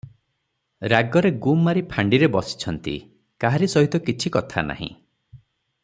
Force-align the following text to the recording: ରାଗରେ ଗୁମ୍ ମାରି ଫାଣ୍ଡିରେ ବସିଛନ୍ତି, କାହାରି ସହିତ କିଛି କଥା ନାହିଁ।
ରାଗରେ 0.93 1.31
ଗୁମ୍ 1.45 1.61
ମାରି 1.67 1.83
ଫାଣ୍ଡିରେ 1.91 2.29
ବସିଛନ୍ତି, 2.37 2.95
କାହାରି 3.45 3.71
ସହିତ 3.75 4.03
କିଛି 4.09 4.35
କଥା 4.39 4.65
ନାହିଁ। 4.73 4.91